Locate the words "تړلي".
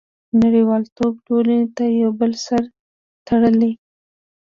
3.27-3.71